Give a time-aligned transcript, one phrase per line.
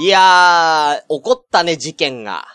[0.00, 2.46] いやー、起こったね、事件が。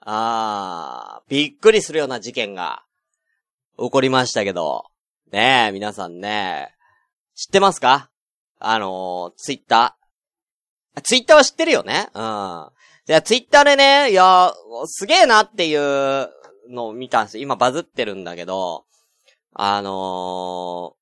[0.00, 2.82] あー、びっくりするような事件が、
[3.78, 4.84] 起こりましたけど。
[5.32, 6.74] ねえ、皆さんね、
[7.34, 8.10] 知ってますか？
[8.58, 11.00] あのー、ツイッター。
[11.00, 12.10] ツイッターは知ってるよね？
[12.12, 12.68] うん。
[13.06, 14.52] じゃあツイッターでね、いやー、
[14.84, 16.28] すげえなっていう
[16.68, 17.44] のを見たんですよ。
[17.44, 18.84] 今バズってるんだけど、
[19.54, 20.99] あのー、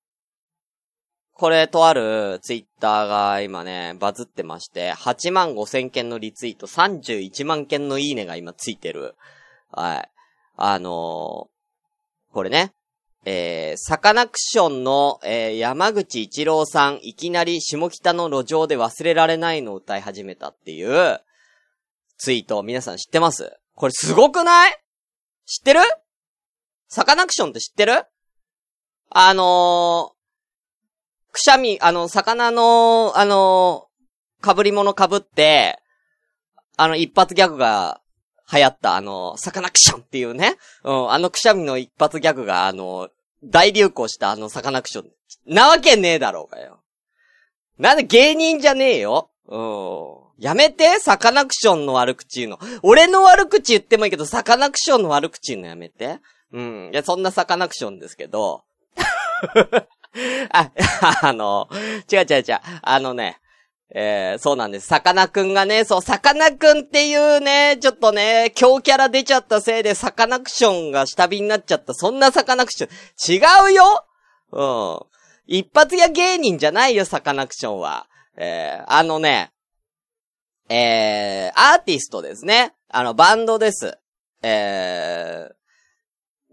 [1.39, 9.14] これとあるツイッターが今ね、バズってまして、8万5千件のリツイート、31万件のいいねが今ついてる。
[9.70, 10.11] はい。
[10.56, 12.73] あのー、これね、
[13.24, 21.20] えー、サカナクションの、えー、山口一郎さん、いきなり下北の路上で忘れられないのを歌い始めたっていう、
[22.16, 23.56] ツイート、皆さん知ってます？
[23.77, 24.73] これすごくない？
[25.47, 25.80] 知ってる？
[26.89, 28.06] サカナクションって知ってる？
[29.11, 30.14] あの
[31.32, 33.86] くしゃみ、あの、魚の、あの、
[34.42, 35.78] 被り物被って、
[36.77, 38.00] あの、一発ギャグが
[38.53, 40.56] 流行った、あの、サカナクションっていうね。
[40.84, 43.08] うん、あのくしゃみの一発ギャグが、あの、
[43.44, 45.11] 大流行したあのサカナクション。
[45.47, 46.80] なわけねえだろうがよ。
[47.78, 49.31] なんで芸人じゃねえよ。
[49.47, 49.58] う
[50.41, 50.42] ん。
[50.42, 52.58] やめて、サカナクションの悪口言うの。
[52.83, 56.19] 俺の悪口言ってもいいけど、サカナクションの悪口言うのやめて。
[56.53, 56.91] うん。
[56.92, 58.64] いや、そんなサカナクションですけど。
[60.51, 60.70] あ、
[61.23, 61.69] あの、
[62.11, 62.61] 違う違う違う。
[62.83, 63.39] あのね、
[63.95, 64.87] えー、そうなんです。
[64.87, 71.95] さかなクンがね、そう、さかなクンっていうね、ちょっとね、強キャラ出ちゃったせいで、サカナクションが下火になっちゃった。
[71.95, 73.69] そんなサカナクション。
[73.69, 74.05] 違うよ
[74.53, 75.00] うん。
[75.47, 78.06] 一発屋芸人じゃないよ、サカナクションは。
[78.37, 79.53] えー、あのね、
[80.69, 82.75] えー、アーティストですね。
[82.91, 83.98] あの、バンドです。
[84.43, 85.58] えー、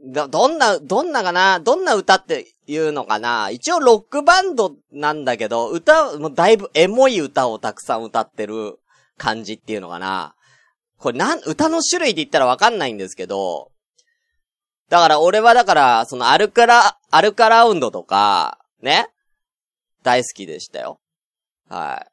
[0.06, 1.59] ど、どんな、どんなかな？
[1.59, 3.50] どんな歌っていうのかな？
[3.50, 8.80] 一応ロックバンドなんだけど、歌、もうだいぶエモい歌をたくさん歌ってる
[9.17, 10.36] 感じっていうのかな？
[10.97, 13.72] これなん、歌の種類で言ったらわかんないんですけど、
[14.90, 19.08] だから俺はだから、そのアルカラ、アルカラウンドとか、ね？
[20.03, 21.00] 大好きでしたよ。
[21.68, 22.12] はい。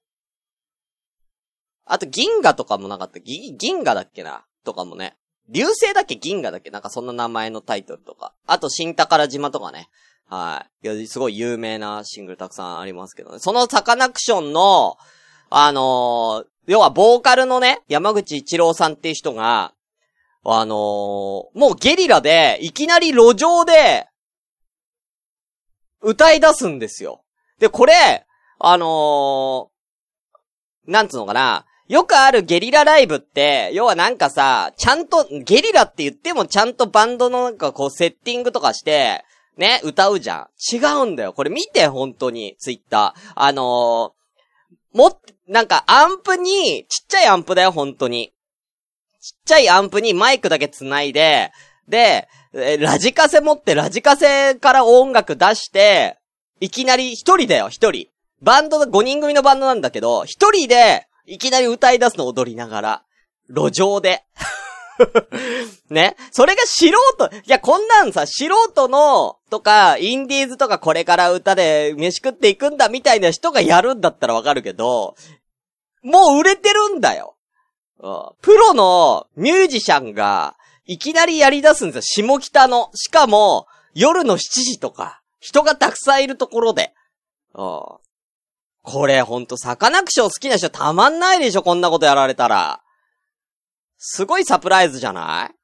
[1.84, 3.20] あと銀河とかもなかった？
[3.20, 4.46] 銀河だっけな？
[4.64, 5.14] とかもね。
[5.52, 6.70] 流星だっけ銀河だっけ？
[6.70, 8.32] なんかそんな名前のタイトルとか。
[8.46, 9.88] あと新宝島とかね。
[10.28, 10.88] はい。
[10.88, 13.38] いや、すごい有名なシングルたくさんありますけどね。
[13.38, 14.96] そのサカナクションの、
[15.50, 19.74] あのー、要はボーカルのね、山口一郎さんっていう人が、
[20.44, 24.08] あのー、もうゲリラで、いきなり路上で、
[26.00, 27.22] 歌い出すんですよ。
[27.58, 28.24] で、これ、
[28.58, 39.26] あのー、なんつうのかな、よくあるゲリラライブって、要はなんかさ、ちゃんと、ゲリラって言ってもちゃんとバンドのなんかこうセッティングとかして、
[39.58, 40.74] ね、歌うじゃん。
[40.74, 41.34] 違うんだよ。
[41.34, 43.32] これ見て、本当に、ツイッター。
[43.34, 48.32] あのー、も、なんか、アンプに、ちっちゃいアンプだよ、本当に。
[49.20, 51.52] ちっちゃいアンプにマイクだけ繋いで、
[51.88, 52.26] で、
[52.80, 56.16] ラジカセ持ってラジカセから音楽出して、
[56.58, 58.06] いきなり一人だよ、一人。
[58.40, 63.02] バンドの5人組のバンドなんだけど、一人で、いきなり歌い出すの踊りながら。
[63.48, 64.24] 路上で。
[65.90, 66.16] ね？
[66.30, 66.94] それが素人、
[67.26, 75.16] いや、こんなんさ、素人の、とか、インディーズとかこれから歌で飯食っていくんだみたいな人がやるんだったらわかるけど、
[76.02, 77.36] もう売れてるんだよ。
[78.40, 82.26] プロのミュージシャンが、いきなりやり出すんですよ。
[82.26, 82.90] 下北の。
[82.94, 86.92] しかも、夜の7時とか、人がたくさんいるところで。
[88.82, 92.80] これほんと、サカナクション好きな人たまんないでしょ、こんなことやられたら。
[93.96, 95.54] すごいサプライズじゃない？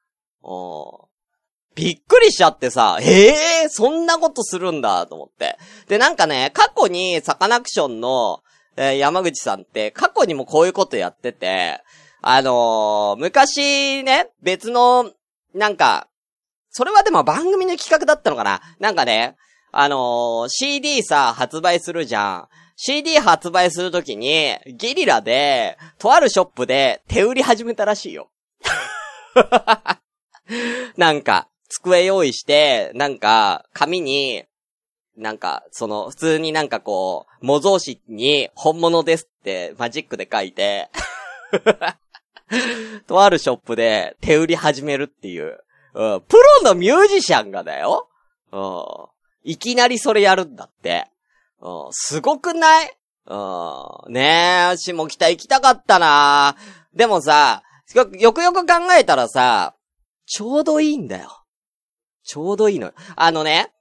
[1.75, 5.57] びっくりしちゃってさ、ええー、そんなことするんだ、と思って。
[5.87, 8.41] で、なんかね、過去にサカナクションの、
[8.77, 11.81] えー、山口さんって、過去にもこういうことやってて、
[12.21, 15.11] あのー、昔ね、別の、
[15.53, 16.07] なんか、
[16.69, 19.35] それはでも番組の企画だったのかななんかね、
[19.71, 22.47] あのー、CD さ、発売するじゃん。
[22.81, 28.29] CD 発売するときに、ゲリラで、とあるショップで手売り始めたらしいよ。
[30.95, 34.45] なんか、机用意して、なんか、紙に、
[35.17, 40.89] なんか、その、普通になんかこう、模造紙に本物ですってマジックで書いて
[43.07, 45.61] とあるショップで手売り始めるっていう。
[45.95, 48.07] うん、プロのミュージシャンがだよ。
[48.53, 51.09] うん、いきなりそれやるんだって。
[51.61, 52.91] うん、すごくない？
[53.27, 56.55] うん、ねえ、下北行きたかったな
[56.93, 57.63] でもさ、
[57.93, 59.75] よくよく考えたらさ、
[60.25, 61.43] ちょうどいいんだよ。
[62.23, 62.93] ちょうどいいのよ。
[63.15, 63.71] あのね、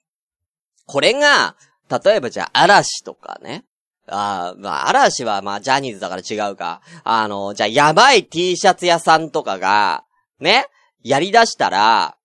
[0.86, 1.56] これが、
[1.90, 3.64] 例えばじゃあ嵐とかね、
[4.06, 6.80] あまあ、嵐はまあ、ジャニーズだから違うか。
[7.04, 10.04] あの、じゃあ、やばい T シャツ屋さんとかが、
[10.40, 10.66] ね、
[11.02, 12.16] やり出したら、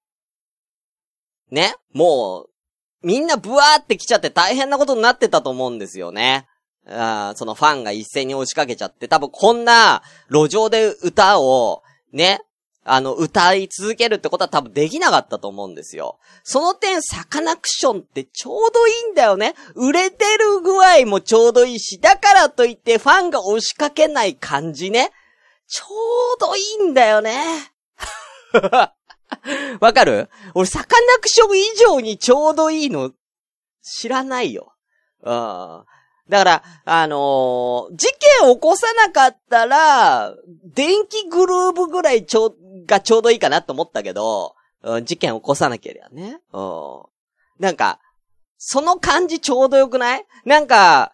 [1.51, 2.49] ね、もう、
[3.03, 6.47] みんなブワーって来ちゃって大変なことになってたと思うんですよね。
[6.87, 12.41] あそのファンが一斉に押しかけちゃって、多分こんな路上で歌を、ね、
[12.85, 16.19] あの、歌い続けるってことは多分できなかったと思うんですよ。
[16.43, 19.55] その点、サカナクションってちょうどいいんだよね。
[19.75, 25.11] 売れてる具合もちょうどいいし、だからといってファンが押しかけない感じね。
[25.67, 25.85] ちょ
[26.35, 27.33] うどいいんだよね。
[29.79, 30.29] わかる？
[30.53, 33.11] 俺、サカナクション以上にちょうどいいの、
[33.81, 34.73] 知らないよ。
[35.21, 35.85] うん。
[36.29, 38.07] だから、あのー、事
[38.39, 40.33] 件を起こさなかったら、
[40.73, 46.39] 電気グルーブぐらいちょう、がちょうどいいかなと思ったけど、うん、事件起こさなければね。
[46.53, 47.03] うん。
[47.59, 47.99] なんか、
[48.57, 50.25] その感じちょうどよくない？
[50.45, 51.11] なんか、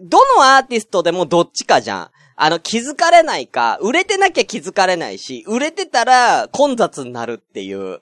[0.00, 2.10] どのアーティストでもどっちかじゃん。
[2.36, 8.00] あの、気づかれないか、売れてなきゃ気づかれないし、売れてたら混雑になるっていう、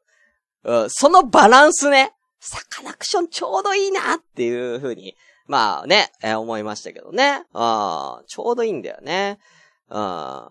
[0.64, 5.14] うん、そのバランスね、サカナクションちょうどいいなっていう風に
[5.50, 7.38] まあね、えー、思いましたけどね。
[7.38, 7.42] うん、
[8.28, 9.40] ちょうどいいんだよね。
[9.88, 10.48] うん。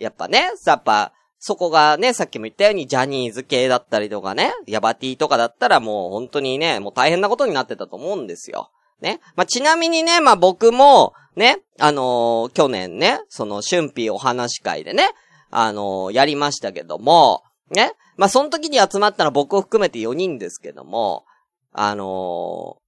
[0.00, 8.72] やっぱね、やっぱ、そこがね、さっきも言ったようにジャニーズ系だったりとかね、ヤバティとかだったらもう本当にね、もう大変なことになってたと思うんですよ。
[9.00, 9.20] ね。
[9.36, 15.10] まあ、ちなみにね、まあ、僕も、ね、あのー、去年ね、その、春辟お話会でね、
[15.50, 17.92] あのー、やりましたけども、ね。
[18.16, 21.24] まあ、その時に集まったのは僕を含めて4人ですけども、
[21.72, 22.78] あの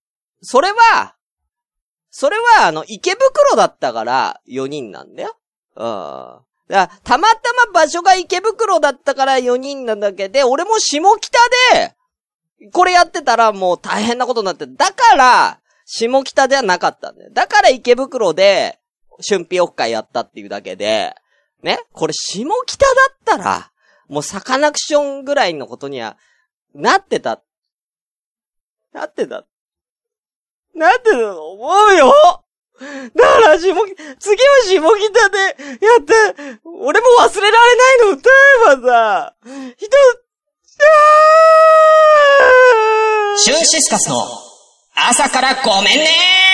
[0.42, 1.14] それは、
[2.10, 5.36] それは、あの、池袋だったから4人なんだよ。
[5.76, 6.40] うん。
[6.68, 11.38] だたまたま場所が池袋だったから4人なんだけど、俺も下北
[11.72, 11.94] で、
[12.70, 15.60] これやってたらもう大変なことになって、だから、
[15.94, 17.30] 下北ではなかったんだよ。
[17.32, 18.78] だから池袋で、
[19.28, 21.14] 春辟オフ会やったっていうだけで、
[21.62, 23.70] ね、これ下北だったら、
[24.08, 26.16] もうサカナクションぐらいのことには、
[26.74, 27.42] なってた。
[28.94, 29.44] なってた。
[30.74, 32.10] なんてたと思うよ
[33.14, 33.84] だから、下、次は
[34.64, 35.52] 下北でや
[36.00, 38.30] って、俺も忘れられないの歌
[38.72, 39.36] えばさ、
[39.76, 39.86] 人、
[43.36, 44.41] シュンシスカスの
[44.94, 46.51] 朝からごめんね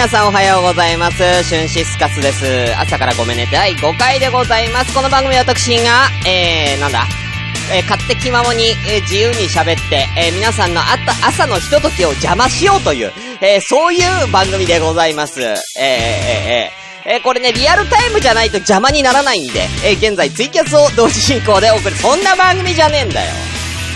[0.00, 1.18] 皆さんおはようございます。
[1.44, 2.74] シュンシスカスです。
[2.78, 3.46] 朝からごめんね。
[3.52, 4.94] 第5回でございます。
[4.94, 7.04] この番組は私が、えー、なんだ？
[7.70, 13.12] えー、勝手気ままに、えー、自由に喋って、えー、皆さんのあった朝のひとときを邪魔しようという、
[13.42, 15.42] えー、そういう番組でございます。
[15.42, 21.94] えー、えー、えー、えー、これね、リアルタイムじゃないと邪魔にならないんで、えー、現在ツイキャスを同時進行で送る。
[21.96, 23.30] そんな番組じゃねえんだよ。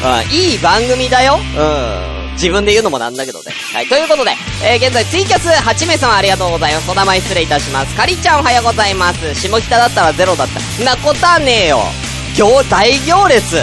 [0.05, 1.39] うん、いい番組だよ。
[1.57, 2.14] うん。
[2.35, 3.53] 自分で言うのもなんだけどね。
[3.73, 4.33] はい、ということで、
[4.65, 6.91] えー、現在ツイキャス8名様ありがとうございます。
[6.91, 7.95] お名前失礼いたします。
[7.95, 9.35] かりちゃんおはようございます。
[9.35, 10.85] 下北だったらゼロだった。
[10.85, 11.81] なことはねえよ。
[12.37, 13.57] 行、大行列。
[13.57, 13.63] うん。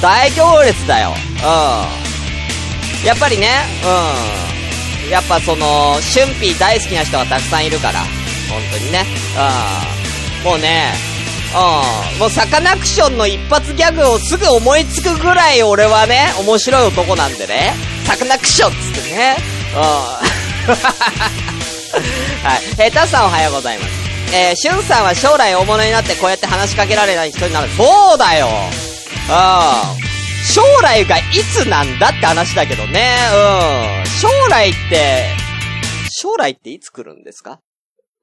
[0.00, 1.12] 大行列だよ。
[1.42, 3.06] うん。
[3.06, 3.48] やっぱりね、
[5.04, 5.10] うん。
[5.10, 8.00] やっぱその、春辟大好きな人がたくさんいるから。
[8.48, 9.04] 本当にね。
[10.42, 10.50] うん。
[10.50, 10.92] もうね、
[11.54, 12.18] うん。
[12.18, 17.74] もうサカナクションの一発ギャグをすぐ思いつくぐらい俺はね、面白い男なんでね。
[18.06, 19.36] サカナクションっつってね。
[19.74, 19.80] うん。
[22.48, 22.60] はい。
[22.78, 23.90] えー、タさんおはようございます。
[24.34, 27.68] えー、シュンさんは将来大物になってこうやって話しかけられない人になる。
[27.76, 28.48] そうだよ
[29.28, 30.02] うん。
[30.46, 33.14] 将来がいつなんだって話だけどね。
[33.32, 34.10] うん。
[34.20, 35.26] 将来って、
[36.10, 37.60] 将来っていつ来るんですか？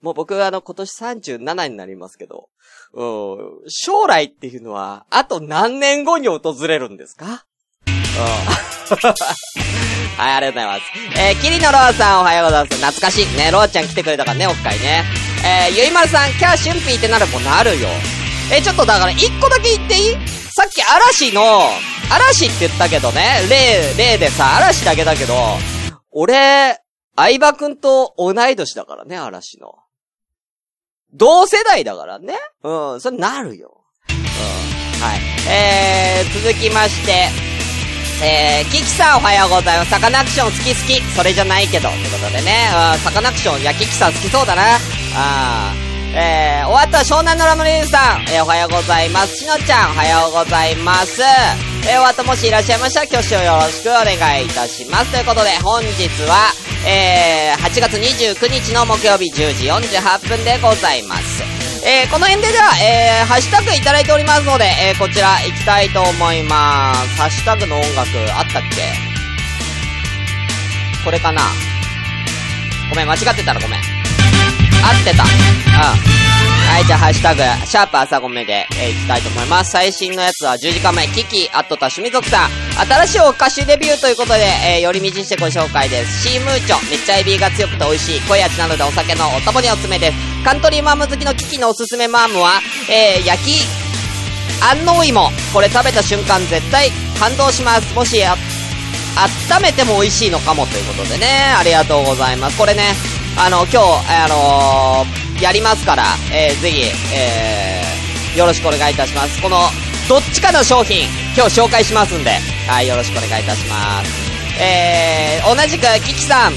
[0.01, 2.48] もう僕はあの今年37になりますけど、
[2.93, 7.46] うん、将来っていうのは、あと何年後に訪れるんですか？
[7.88, 7.93] うん。
[10.17, 10.81] はい、ありがとうございます。
[11.19, 12.75] えー、キリノローさんおはようございます。
[12.77, 13.38] 懐かしい。
[13.38, 15.03] ね、ローちゃん来てくれたからね、オフ会ね。
[15.46, 17.88] えー、ゆいまるさん、キャーシュンピーってなるもなるよ。
[18.51, 20.17] えー、ちょっとだから一個だけ言っていい？
[20.51, 21.41] さっき嵐の、
[22.12, 25.36] 嵐って言ったけどね、例、例でさ、嵐だけだけど、
[26.12, 26.79] 俺、
[27.15, 29.75] 相葉くんと同い年だからね、嵐の。
[31.13, 32.36] 同世代だからね。
[32.63, 33.82] うん、それなるよ。
[34.10, 34.16] うん。
[35.01, 35.20] はい。
[35.50, 37.30] えー、続きまして、
[38.24, 39.92] えー、キキさんおはようございます。
[39.92, 41.01] サカナクション好き好き。
[41.16, 41.89] それじゃないけど。
[41.89, 44.78] ということでね、うん、サカナクション、いや、キキさん好きそうだな。
[45.16, 49.38] あーえー、終わった湘南のラムリーズさん、えー、おはようございます。
[49.38, 51.22] しのちゃん、おはようございます。
[51.22, 55.12] えー、終わったもしいらっしゃいましたら、挙手をよろしくお願いいたします。
[55.12, 56.51] ということで、本日は、
[56.88, 61.43] えー、8月29日の木曜日10時48分でございます。
[61.86, 67.15] えー、この辺ででは、えー、ハッシュタグいただいておりますので、えー、こちら行きたいと思います。
[67.17, 68.81] ハッシュタグの音楽あったっけ？
[71.05, 71.41] これかな？
[72.89, 73.99] ごめん、間違ってたらごめん。
[74.83, 75.24] 合ってた。
[75.24, 76.19] うん。
[76.69, 79.71] はい、じゃあ、ハッシュタグ、シャープ朝ごめで、えー、いきたいと思います。
[79.71, 82.50] 最新のやつは10時間前、キキ、アットタシミ族さん。
[82.86, 86.29] 新しいお菓子デビューということで、えー、寄り道してご紹介です。
[86.29, 90.17] シームーチョ、めっちゃエビが強くて美味しい、濃い味なのでお酒のお供におすすめです。
[90.45, 93.65] カントリーマーム好きのキキのおすすめマームは、えー、焼き、
[94.62, 95.31] 安納芋。
[95.53, 97.93] これ食べた瞬間絶対感動します。
[97.95, 98.36] もしや、
[99.51, 102.57] 温めても美味しいのかもということでね、ありがとうございます。
[102.57, 102.93] これね、
[103.39, 103.77] あの、今日、
[104.24, 106.03] あのーやりますから、
[106.34, 109.41] えー、ぜひ、えー、よろしくお願いいたします。
[109.41, 109.58] この、
[110.10, 112.31] どっちかの商品、今日紹介しますんで、
[112.67, 114.12] はい、よろしくお願いいたします。
[114.62, 116.53] えー、同じく、キキさん、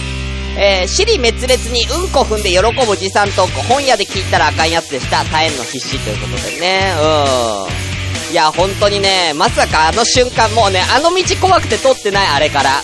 [0.58, 5.24] えー、尻滅裂にうんこ踏んで喜ぶ持参トーク、本屋で聞いたらあかんやつでした。
[5.26, 8.32] 耐えんの必死ということでね、うん。
[8.32, 12.82] いや、本当にね、まさかあの瞬間、もうね、あの道怖くて撮ってない、あれから。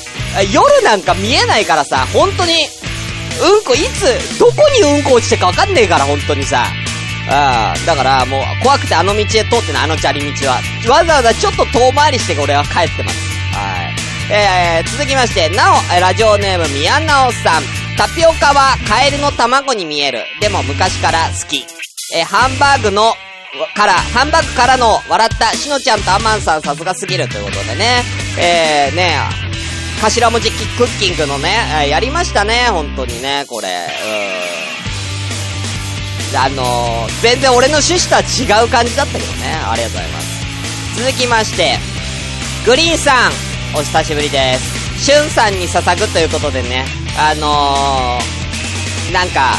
[0.53, 2.69] 夜なんか見えないからさ、本当に、
[3.41, 6.65] うんこいつ、どこにうんこ落ちてかわかんねえから、本当にさ。
[7.31, 10.61] ああ、だからもう怖くてあの道へ通ってな、あの砂利道は。
[10.89, 13.17] わざわざちょっと遠回りして俺は帰ってます。
[13.55, 14.09] はい。
[14.31, 17.63] えー、続きまして、なお、ラジオネーム宮直さん。
[17.97, 20.21] タピオカはカエルの卵に見える。
[20.41, 21.67] でも昔から好き。
[22.15, 23.15] えー、ハンバーグの、
[23.75, 28.03] から、ハンバーグからの笑ったしのちゃんとアマンさんさすがすぎるということでね。
[28.39, 29.48] えー、ね
[30.01, 33.69] 頭文字クッキングのね、やりましたね、本当にね、これ。
[36.33, 36.39] うん。
[36.39, 39.55] あのー、全然俺の趣旨とは違う感じだったけどね。
[39.55, 40.99] ありがとうございます。
[40.99, 41.79] 続きまして、
[42.67, 43.33] グリーンさん、
[43.75, 45.05] お久しぶりです。
[45.05, 46.85] シュンさんに捧ぐということでね、
[47.19, 49.55] あのー、なんか、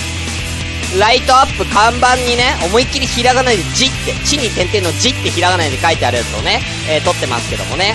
[0.98, 7.94] ライトアップ看板にね、思いっきりひらがなでじって、地に点々のじってひらがなで書いてあるやつをね、えー、撮ってますけどもね。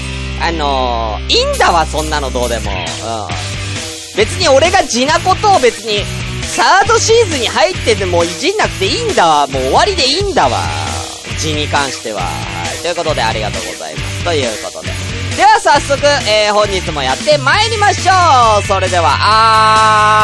[0.00, 0.05] うん。
[0.40, 2.70] あのー、いいんだわ、そんなのどうでも。
[2.70, 2.76] うん。
[4.16, 6.04] 別に俺が地なことを別に、
[6.54, 9.46] サードシーズンに入っててもいじんなくていいんだわ。
[9.46, 10.58] もう終わりでいいんだわ。
[11.38, 12.22] 地に関しては。
[12.22, 12.28] は
[12.78, 12.82] い。
[12.82, 14.24] ということでありがとうございます。
[14.24, 14.88] ということで。
[15.36, 16.00] では早速、
[16.30, 18.12] えー、本日もやって参りましょ
[18.58, 19.16] うそれでは、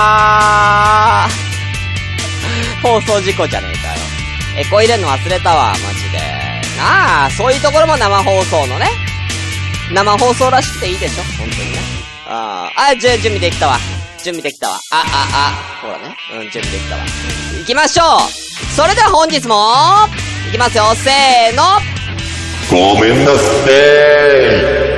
[0.06, 2.82] あー。
[2.82, 3.94] 放送事故じゃねえかよ。
[4.56, 6.18] エコ入れるの忘れたわ、マジで。
[6.78, 8.86] なあ、そういうところも生放送のね、
[9.90, 11.78] 生放送らしくていいでしょ本当にね。
[12.28, 13.78] ああ、あ、じゃあ準備できたわ。
[14.22, 14.74] 準備できたわ。
[14.92, 16.16] あ、あ、あ、ほらね。
[16.34, 17.02] うん、準備できたわ。
[17.58, 19.54] 行きましょうそれでは本日も、
[20.46, 20.84] 行きますよ。
[20.94, 21.62] せーの
[22.70, 24.92] ごめんなさい。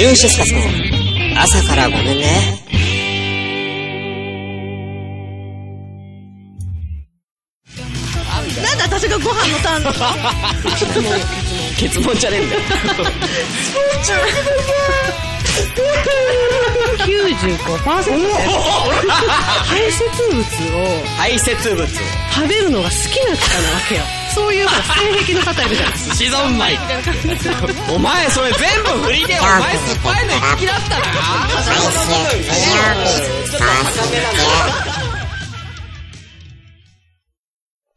[0.00, 0.89] シュンシスカスの
[1.36, 2.58] 朝からごめんね。
[8.62, 9.96] なんで私がご飯のターンなの？
[11.78, 12.60] 結問じゃねえんだよ。
[17.00, 17.58] 95%
[19.64, 20.40] 排泄物
[20.76, 24.02] を排泄物食べるのが好きな方なわけよ。
[24.34, 25.92] そういう性癖の方いるじゃん。
[25.92, 26.78] 寿司三昧。
[27.94, 31.04] お前それ全部振りで、お前酸っぱいの好きだったな。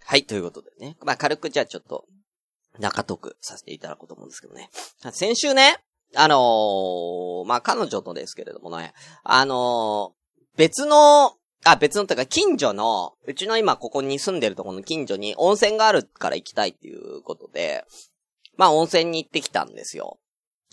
[0.06, 0.96] はい、ということでね。
[1.04, 2.06] まあ、軽くじゃあちょっと、
[2.80, 4.70] 中トークさせていただこうと思うんですけどね。
[5.12, 5.78] 先週ね、
[6.16, 17.86] あのー、まあ、彼女とですけれどもね、あのー、別の、あ、別のというか、近所の、うちの今ここに住んでるところの近所に温泉があるから行きたいっていうことで、
[18.58, 20.20] まあ温泉に行ってきたんですよ。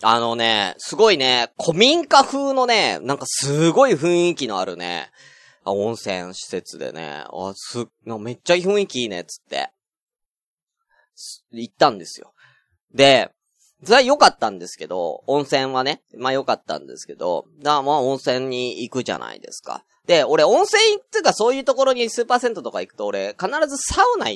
[0.03, 5.11] あのね、すごいね、古民家風のね、なんかすごい雰囲気のあるね、
[5.63, 9.69] 温泉施設でね、あ、す、めっちゃ雰囲気いいね、つって。
[11.51, 12.33] 行ったんですよ。
[12.93, 13.31] で、
[13.83, 19.83] それは良かったんですけど、温泉はね、まあ良かったんですけど、だまあ温泉に行くじゃないですか。
[20.05, 24.27] で、俺温泉ってかそういうところにスーパーセントとか行くと俺必ずサウナ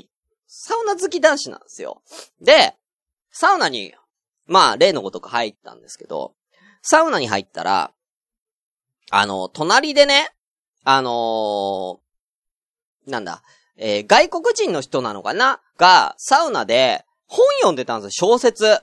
[0.48, 2.02] サウナ好き男子なんですよ。
[2.42, 2.76] で、
[3.32, 3.94] サウナに、
[4.48, 6.34] まあ例のごとく入ったんですけど、
[6.82, 7.92] サウナに入ったら、
[9.12, 10.32] あの、隣でね、
[10.84, 13.44] あのーなんだ、
[13.78, 15.62] えー外国人の人なのかな？
[15.78, 18.82] が、サウナで本読んでたんですよ、小説。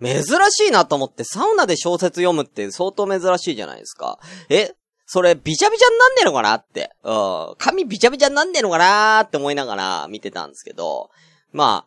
[0.00, 4.18] 珍しいなと思って、サウナで小説読むって相当珍しいじゃないですか。
[4.48, 4.72] え、
[5.06, 6.92] それ、びちゃびちゃになんねえのかなって。
[7.02, 7.54] うん。
[7.58, 11.10] 髪びちゃびちゃになんねえのかなって思いながら見てたんですけど、
[11.52, 11.86] まあ、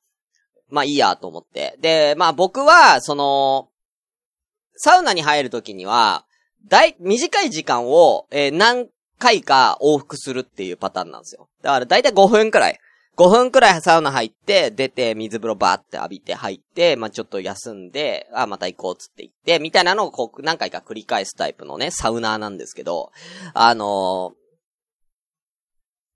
[0.70, 1.77] まあいいやと思って。
[1.79, 3.70] で、まあ僕は、その、
[4.75, 6.25] サウナに入るときには、
[6.67, 8.88] 大、短い時間を、えー何
[9.20, 11.48] 回か往復するっていうパターンなんですよ。
[11.62, 12.79] だから大体5分くらい。
[13.15, 23.12] 5分くらいサウナ入って、出て、水風呂バーって浴びて入って、まあ、ちょっと休んで、あ、また行こうっつって行って、みたいなのをこう、何回か繰り返すタイプのね、サウナーなんですけど、
[23.53, 24.34] あのー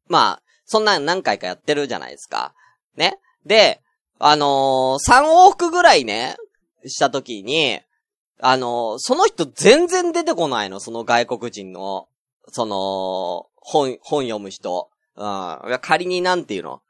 [0.08, 2.54] まあ、そんな何回かやってるじゃないですか。
[2.96, 3.20] ね。
[3.46, 3.82] で、
[4.20, 6.36] あのー、3往復ぐらいね、
[6.86, 7.80] した時に、
[8.40, 12.08] あのーその人全然出てこないの、その外国人の、
[12.50, 14.90] その、本、本読む人。
[15.16, 15.80] うん。
[15.82, 16.82] 仮になんていうの？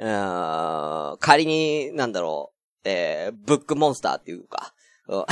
[0.00, 1.16] うん。
[1.20, 2.88] 仮に、なんだろう。
[2.88, 4.72] えー、ブックモンスターっていうか。
[5.08, 5.26] う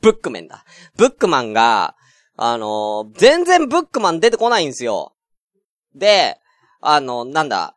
[0.00, 0.64] ブックメンだ。
[0.96, 1.94] ブックマンが、
[2.36, 5.14] あのー全然ブックマン出てこないんですよ。
[5.94, 6.40] で、
[6.80, 7.76] あの、なんだ。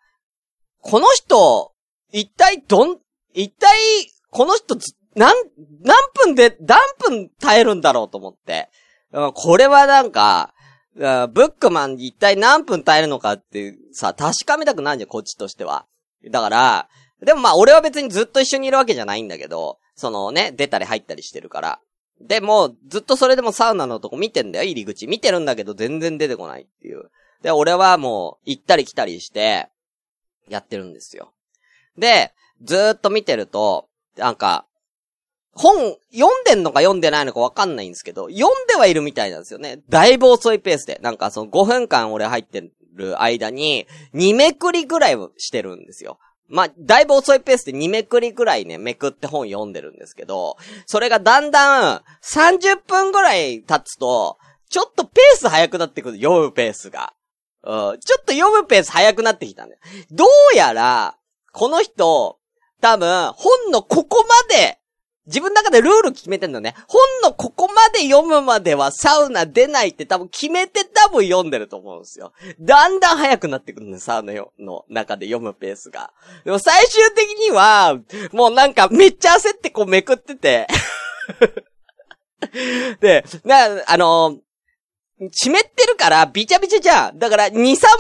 [0.80, 1.74] この人、
[2.12, 2.98] 一体どん、
[3.34, 3.78] 一体、
[4.30, 4.76] この人、
[5.16, 5.36] なん、
[5.82, 8.70] 何分で、何分耐えるんだろうと思って。
[9.36, 10.53] これはなんか、
[10.96, 15.86] ブックマン一体何分耐えるのかってさ、確かめたくないじゃん、こっちとしては。
[16.30, 16.90] だから、
[17.22, 21.80] でもまあ俺は別にずっと一緒にいるわけじゃないんだけど、そのね、出たり入ったりしてるから。
[22.22, 25.08] でも、ずっとそれでもサウナのとこ見てんだよ、入り口。
[25.08, 27.10] 見てるんだけど全然出てこないっていう。
[27.42, 29.70] で、俺はもう、行ったり来たりして、
[30.48, 31.34] やってるんですよ。
[31.98, 32.32] で、
[32.62, 34.66] ずーっと見てると、なんか、
[35.56, 39.82] 本、読んでんのか読んでないのかわかんないんですけど、読んではいるみたいなんですよね。
[39.90, 41.00] だいぶ遅いペースで。
[41.02, 46.18] なんかその5分間俺入ってる間に、2めくりぐらいしてるんですよ。
[46.48, 54.38] まあ、だいぶ遅いペースで2めくりぐらいね、めくって本読んでるんですけど、それがだんだん30分ぐらい経つと、
[54.70, 57.14] ちょっとペース速くなってくる、読むペースが。
[57.64, 59.82] うん、ちょっと読むペース速くなってきたんだよ。
[60.12, 61.16] どうやら、
[61.54, 62.38] この人、
[62.82, 64.80] 多分、本のここまで、
[65.26, 66.76] 自分の中でルール決めてんのね。
[66.88, 72.34] 本のここまで読むまではサウナ出ないって多分決めて多分読んでると思うんですよ。
[72.60, 76.12] だんだん速くなってくるのサウナの中で読むペースが。
[76.44, 77.98] でも最終的には、
[78.34, 80.68] もうなんかめっちゃ焦ってこうめくってて。
[83.00, 84.38] で、な、あの
[85.32, 87.20] 湿ってるからビチャビチャじゃん。
[87.20, 87.56] だから2、3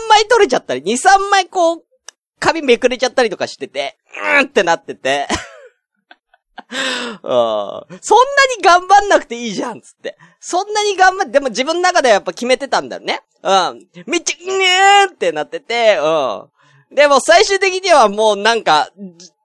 [0.09, 1.85] 枚取れちゃったり、2、3枚こう、
[2.39, 3.97] 髪めくれちゃったりとかしてて、
[4.37, 5.27] うーんってなってて。
[7.23, 10.17] あ そんなに頑張んなくていいじゃん、つって。
[10.39, 13.21] そんなに頑張って、でも自分の中ではやっぱ決めてたんだよね。
[13.41, 13.87] うん。
[14.05, 16.95] めっちゃ、ねーってなってて、うん。
[16.95, 18.89] でも最終的にはもうなんか、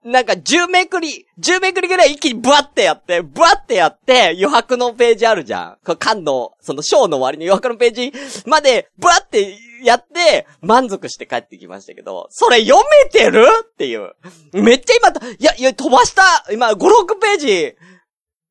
[0.09, 5.77] なんか10めくり、10めくりぐらい一気にブワってやって、ブワってやって、余白のページあるじゃん。
[5.85, 8.13] これ缶の、そのショーの終わりの余白のページ
[8.45, 13.45] まで、ブワってやって、満足して帰ってきましたけど、それ読めてる？
[13.63, 14.13] っていう。
[14.53, 17.75] めっちゃ今、いや、いや、飛ばした今、5、6ページ、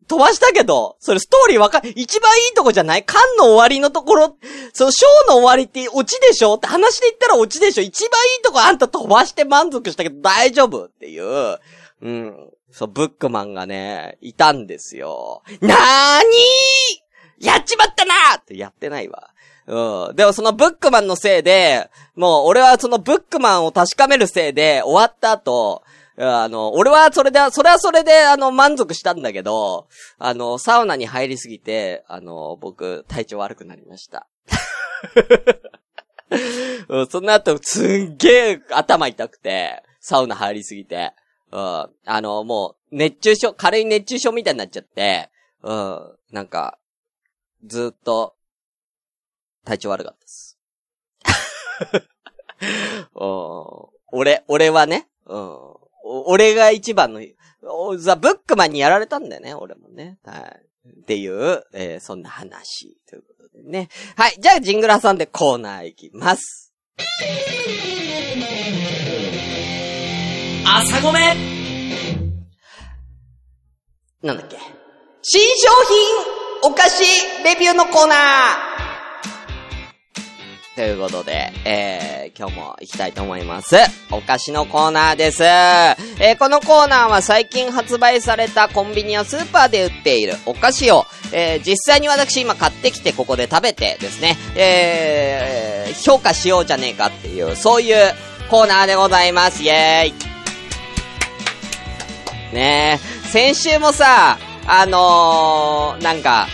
[0.09, 3.05] 飛ばしたけど、それストーリーわか、一番いいとこじゃない？
[3.05, 4.37] 缶の終わりのところ、
[4.73, 6.55] そのショーの終わりってオチでしょ？
[6.55, 7.83] って話で言ったらオチでしょ？
[7.83, 11.59] 一番いいとこあんた飛ばして満足したけど大丈夫っていう。
[12.03, 12.51] うん。
[12.71, 15.43] そう、ブックマンがね、いたんですよ。
[15.61, 17.47] なーにー？
[17.47, 19.31] やっちまったなーってやってないわ。
[19.67, 20.17] うん。
[20.17, 25.83] でもそのブックマンのせいで、もう俺はそのブックマンを確かめるせいで終わった後、
[26.21, 34.27] あの、俺はそれで、それはそれで、あの、満足したんだけど、あの、サウナに入りすぎて、あの、僕、体調悪くなりました。
[37.11, 41.13] その後、すんげえ頭痛くて、サウナ入りすぎて、
[41.53, 45.31] うん、あの、もう、熱中症、軽い熱中症みたいになっちゃって、
[45.63, 46.79] うん、なんか、
[47.65, 48.35] ずっと、
[49.65, 50.59] 体調悪かったです。
[53.15, 55.88] うん俺、俺はね、うん。
[56.05, 57.21] お俺が一番の、
[57.63, 60.19] おザ・ブックマンにやられたんだよね、俺もね。
[60.25, 60.91] はい。
[61.01, 63.89] っていう、えーそんな話、ということでね。
[64.17, 64.37] はい。
[64.39, 66.73] じゃあ、ジングラさんでコーナー行きます。
[70.65, 71.21] 朝ごめ
[74.23, 74.59] なんだっけ
[75.23, 75.69] 新商
[76.63, 77.05] 品お菓子
[77.45, 78.98] レビューのコーナー
[80.79, 83.75] ということで、えー、今日も行きたいと思います。
[84.13, 85.43] お菓子のコーナーです。
[85.43, 97.97] えー、このコーナーは最近発売されたコンビニやスーパーで売っているお菓子を、えー、実際に私今買ってきてここで食べてですね、えー、評価しようじゃねえかっていう、そういう
[98.49, 99.65] コーナーでございます。
[99.65, 100.15] イェーイ
[102.55, 104.39] ねえ、先週もさ、
[104.69, 106.47] あのー、なんか、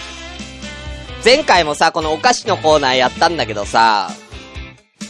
[1.25, 4.11] 前回もさ、このお菓子のコーナーやったんだけどさ、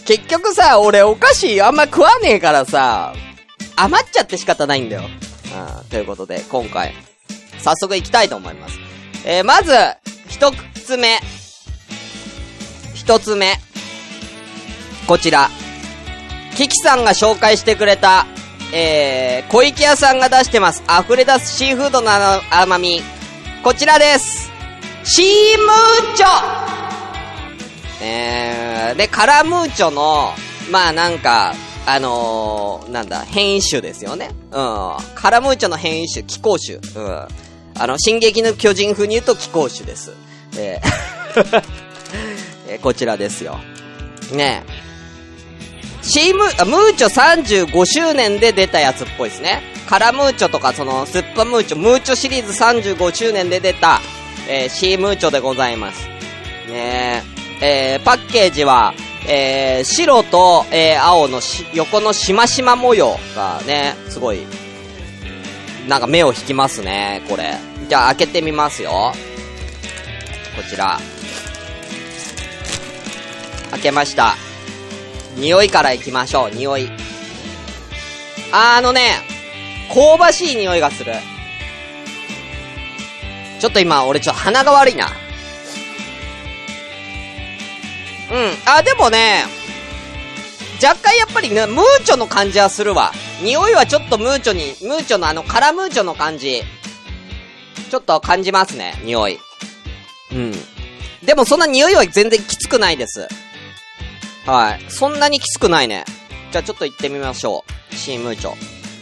[0.06, 3.12] 結局さ、俺お菓子あんま食わねえからさ、
[3.74, 5.02] 余っちゃって仕方ないんだよ。
[5.02, 6.92] うん、ということで、今回、
[7.58, 8.78] 早速行きたいと思います。
[9.24, 9.72] えー、まず、
[10.28, 11.18] 一つ目。
[12.94, 13.54] 一つ目。
[15.08, 15.50] こちら。
[16.54, 18.26] キキさんが紹介してくれた、
[18.72, 20.84] えー、小池屋さんが出してます。
[20.88, 22.10] 溢れ出すシーフードの
[22.52, 23.02] 甘み。
[23.64, 24.53] こちらです。
[25.04, 26.26] シームーチョ
[28.02, 30.32] えー、で、カラムーチョの、
[30.70, 31.54] まあなんか、
[31.86, 34.30] あのー、なんだ、変異種ですよね。
[34.50, 34.96] うん。
[35.14, 36.78] カラムーチョの変異種、気候種。
[36.78, 37.28] うん。
[37.76, 40.12] あの、進撃の巨人風に言うと気候種です。
[40.56, 41.04] えー
[42.68, 43.58] えー、こちらですよ。
[44.32, 44.64] ね
[46.00, 49.62] シーム、あ、ムーチョ35周年で出たやつっぽいですね。
[49.86, 54.00] カラムーチョとか、その、スッパムーチョ、ムーチョシリーズ35周年で出た、
[54.48, 56.06] えー、シームーチョでございます。
[56.68, 57.22] ね
[57.60, 58.94] え、ー、パッケージは、
[59.26, 64.46] えー、白と、えー、青のし、横のしましま模様がね、すごい、
[65.88, 67.54] なんか目を引きますね、これ。
[67.88, 69.12] じゃあ開けてみますよ。
[70.56, 70.98] こちら。
[73.70, 74.34] 開けました。
[75.36, 76.90] 匂いから行きましょう、匂い。
[78.52, 79.16] あのね、
[79.92, 81.12] 香ばしい匂いがする。
[83.60, 85.06] ちょっと今、俺ちょっと鼻が悪いな。
[85.06, 85.08] う
[88.36, 88.52] ん。
[88.66, 89.44] あ、でもね、
[90.82, 93.12] 若干やっぱりね、ムーチョの感じはするわ。
[93.42, 96.62] 匂いはちょっとムーチョに、ムーチョのあの、カラムーチョの感じ。
[97.90, 99.38] ちょっと感じますね、匂い。
[100.32, 100.52] うん。
[101.24, 103.28] でもそんな匂いは全然きつくないです。
[104.46, 104.84] はい。
[104.88, 106.04] そんなにきつくないね。
[106.50, 107.94] じゃあちょっと行ってみましょう。
[107.94, 108.52] シームーチョ。
[108.54, 108.56] い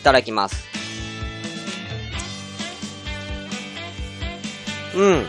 [0.05, 0.72] ただきます。
[4.95, 5.27] うん。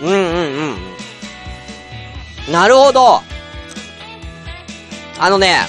[0.00, 0.76] うんうん
[2.46, 2.52] うん。
[2.52, 3.20] なるほど。
[5.18, 5.66] あのね、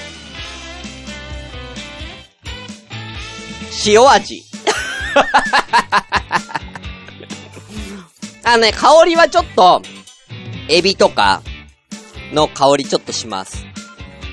[3.85, 4.43] 塩味。
[8.43, 9.81] あのね、香りはちょっと、
[10.67, 11.41] エビとか
[12.33, 13.65] の香りちょっとします。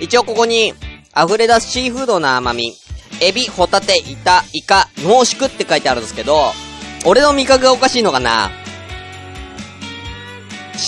[0.01, 0.75] 一応ここに、
[1.17, 2.77] 溢れ出すシーフードの甘み、
[3.21, 6.53] エビ、ホタテ、イタ、イカ、濃縮って書いてあるんですけど、
[7.09, 8.51] 俺の味覚がおかしいのかな？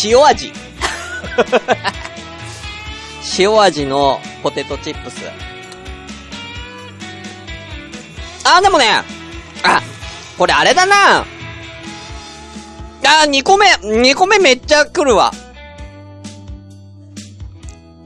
[0.02, 0.52] 塩味。
[3.38, 5.16] 塩味のポテトチップス。
[8.44, 9.04] あ、でもね、
[9.62, 9.80] あ、
[10.36, 11.20] これあれだな。
[11.20, 11.24] あ、
[13.26, 15.32] 2個目、2個目めっちゃ来るわ。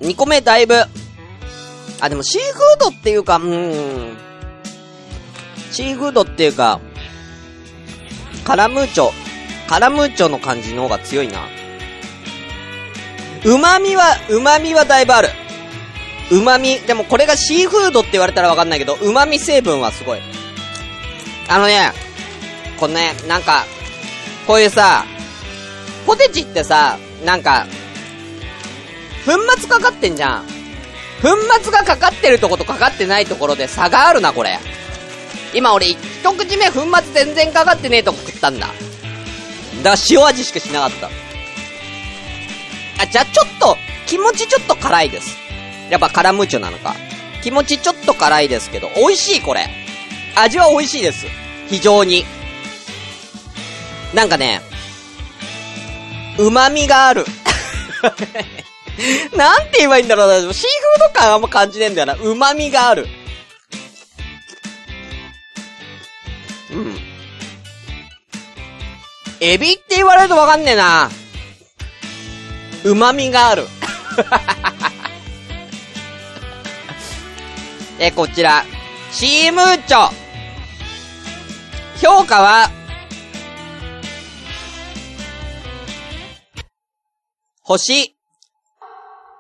[0.03, 0.85] 2個目だいぶ。
[2.01, 4.19] あ、でもシーフードっていうか、うーん。
[5.71, 6.79] シーフードっていうか、
[8.45, 9.11] カラムーチョ。
[9.69, 11.49] カラムーチョの感じの方が強いな。
[13.45, 15.31] 旨味は、旨味はだいぶある。
[16.31, 20.21] 旨味、でもこれがシーフードって言われたらわかんないけど、旨味成分はすごい。
[21.49, 21.93] あのね、
[22.79, 23.65] このね、なんか、
[24.47, 25.05] こういうさ、
[26.07, 27.67] ポテチってさ、なんか、
[29.25, 30.47] 粉末かかってんじゃん。
[31.23, 31.29] 粉
[31.63, 34.59] 末がかかってるとことかかってないところで差があるな、これ。
[35.55, 35.99] 今俺、一
[36.37, 38.69] 口目粉末全然かかってねえとこ食ったんだ。
[38.69, 38.77] だか
[39.83, 41.07] ら塩味しかしなかった。
[43.03, 45.37] あ、じゃあちょっと、気持ちちょっと辛いです。
[45.91, 46.95] やっぱカラムーチョなのか。
[47.43, 49.69] 気持ちちょっと辛いですけど、美味しいこれ。
[50.37, 51.27] 味は美味しいです。
[51.69, 52.25] 非常に。
[54.15, 54.63] なんかね、
[56.39, 57.27] 旨味がある。
[59.37, 60.41] なんて言えばいいんだろうな。
[60.41, 62.15] シーフード感あんま感じねえんだよな。
[62.15, 63.09] 旨味がある。
[66.73, 66.97] うん。
[69.41, 71.11] エビって言われるとわかんねえな。
[72.85, 73.67] 旨味がある。
[77.99, 78.65] え、こちら。
[79.13, 80.09] シームーチョ。
[82.01, 82.69] 評価は、
[87.61, 88.17] 星、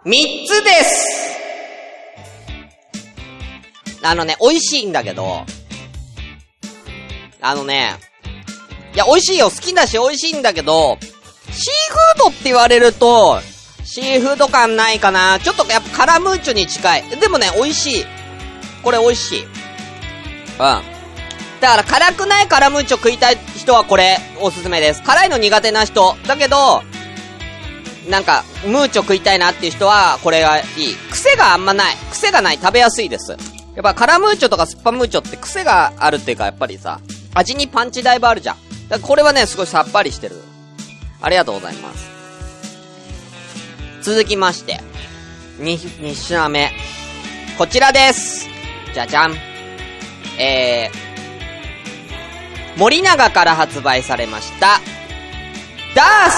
[0.04, 1.32] 三つです
[4.04, 5.44] あのね、美味しいんだけど、
[7.42, 7.96] あのね、
[8.94, 9.50] いや、美味しいよ。
[9.50, 10.98] 好きだし美味しいんだけど、
[11.50, 13.40] シーフードって言われると、
[13.84, 17.04] シーフード感ないかなちょっとやっぱカラムーチョに近い。
[17.20, 18.06] でもね、美味しい。
[18.82, 19.44] これ美味しい。
[19.44, 20.58] うん。
[20.58, 20.82] だ
[21.68, 25.02] から辛くないカラムーチョ食いたい人はこれおすすめです。
[25.02, 26.16] 辛いの苦手な人。
[26.26, 26.82] だけど、
[28.08, 30.96] なんか、ムーチョ食いたいなっていう人は、これがいい。
[31.10, 31.96] 癖があんまない。
[32.10, 32.58] 癖がない。
[32.60, 33.30] 食べやすいです。
[33.30, 37.00] やっぱカラムーチョとかスッパムーチョって癖があるっていうか、やっぱりさ、
[37.34, 38.56] 味にパンチだいぶあるじゃん。
[38.88, 40.36] だこれはね、すごいさっぱりしてる。
[41.20, 42.10] ありがとうございます。
[44.02, 44.80] 続きまして、
[45.58, 46.70] に、二品目。
[47.56, 48.48] こちらです。
[48.92, 49.36] じゃじゃん。
[50.38, 54.80] えー、森永から発売されました、
[55.94, 56.30] ダー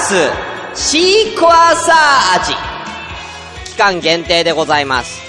[0.74, 2.54] スシークワーサー味。
[3.70, 5.20] 期間限定でございます。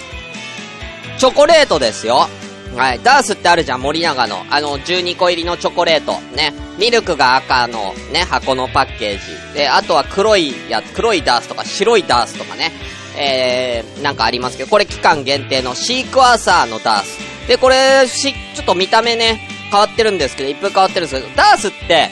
[1.18, 2.28] チョコレートですよ。
[2.76, 3.00] はい。
[3.04, 4.46] ダースってあるじゃん、森永の。
[4.50, 6.20] あの、12個入りのチョコレート。
[6.36, 6.54] ね。
[6.78, 9.54] ミルクが赤のね、箱のパッケージ。
[9.54, 12.72] で、あとは黒いやつ、黒いダースとか白いダースとかね。
[13.18, 17.48] えー、なんかありますけど、これ期間限定のシークワーサーのダース。
[17.48, 19.40] で、これ、し、ちょっと見た目ね、
[19.72, 22.10] 変わってるんですけど、一風変わってるんですけど、ダースって、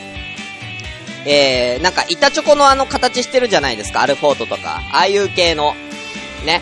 [1.25, 4.81] えー、なんか板チョコのあの形してるじゃないですか、アルフォートとか。
[4.91, 5.75] ああいう系の、
[6.45, 6.61] ね。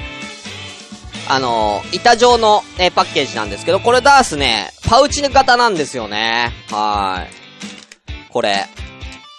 [1.34, 6.52] あのー、板状の、えパッケージなんですけど、これダースね、パウチ型なんですよね。
[6.70, 8.30] はーい。
[8.30, 8.66] これ、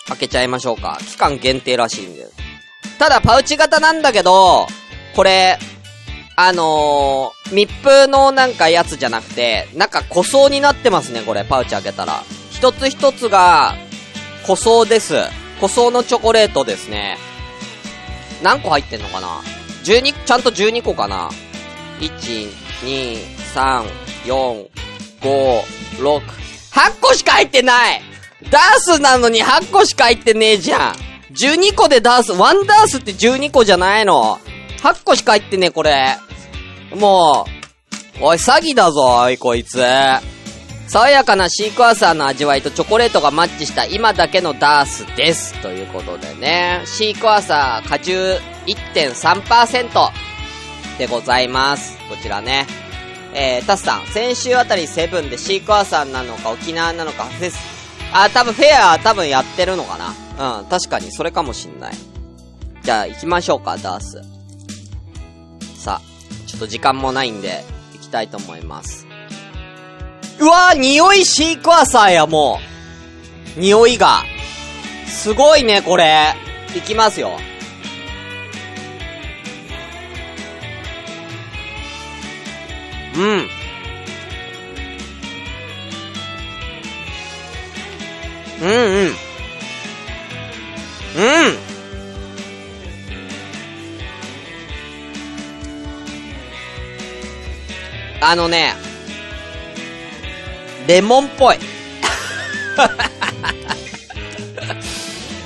[0.09, 0.97] 開けちゃいましょうか。
[1.07, 2.33] 期間限定らしいんです。
[2.99, 4.69] ただ、パウチ型なんだけど、
[5.15, 5.59] これ、
[6.35, 12.23] あのー、密封のなんかやつじゃなくて、なんか個装になってますね、これ、パウチ開けたら。
[12.51, 13.75] 一つ一つが、
[14.47, 15.17] 個装です。
[15.61, 17.19] 個装のチョコレートですね。
[18.43, 19.43] 何個入ってんのかな
[19.85, 21.29] ?12、ちゃんと12個かな？
[22.01, 22.51] ?1、
[22.83, 23.17] 2、
[23.55, 23.85] 3、
[24.25, 24.69] 4、
[25.21, 25.63] 5、
[25.99, 26.21] 6、
[26.73, 28.03] 8個しか入ってない
[28.51, 30.95] ダースなのに8個しか入ってねえじゃん
[31.33, 34.39] !12 個でダース、ワンダースって12個じゃないの
[34.83, 36.17] ?8 個しか入ってねえ、これ。
[36.95, 37.47] も
[38.21, 39.79] う、おい、詐欺だぞ、おい、こいつ。
[40.89, 45.55] 爽やかなシークワーサーの味わいとチョコレートがマッチした今だけのダースです。
[45.63, 46.83] ということでね。
[46.85, 49.89] シークワーサー果汁1.3%
[50.99, 51.99] でございます。
[52.09, 52.67] こちらね。
[53.35, 57.57] えー、タスさん、先週あたりセブンでシークワーサーなのか沖縄なのかフェス、
[58.13, 60.61] あ、多分フェア多分やってるのかな。
[60.61, 61.95] うん、確かにそれかもしんない。
[62.83, 64.23] じゃあ行きましょうか、ダース。
[65.77, 69.07] さあ、ちょっと時間もないんで、行きたいと思います。
[70.39, 72.61] うわー、匂いシークワーサーや、も
[73.57, 73.61] う。
[73.61, 74.25] 匂いが。
[75.07, 76.35] すごいね、これ。
[76.77, 77.39] いきますよ。
[83.17, 83.49] うん。
[88.61, 89.09] うんうん。
[89.09, 89.15] うん。
[98.21, 98.75] あのね、
[100.87, 101.57] レモンっぽい。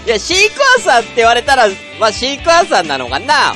[0.07, 1.67] いや、シークワーサーって言われたら、
[1.99, 3.55] まあ、シークワーサーなのかな。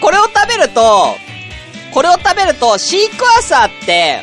[0.00, 1.16] これを食べると、
[1.92, 4.20] これを食べると、シークワーサーって、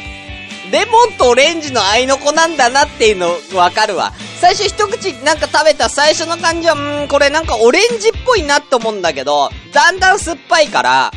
[0.72, 4.14] レモンとオレンジの合いの子なんだなっていうのわかるわ。
[4.40, 11.12] 最初一口なんか食べた最初の感じは、うーん、これなんかオレンジっぽいなって思うんだけど、だんだん酸っぱいから、